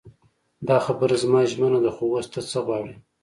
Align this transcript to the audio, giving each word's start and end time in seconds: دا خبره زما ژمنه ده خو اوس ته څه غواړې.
دا 0.67 0.77
خبره 0.85 1.15
زما 1.23 1.39
ژمنه 1.51 1.79
ده 1.85 1.91
خو 1.95 2.03
اوس 2.11 2.27
ته 2.33 2.39
څه 2.51 2.59
غواړې. 2.65 2.93